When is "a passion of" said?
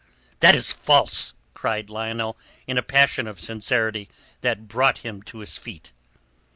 2.75-3.39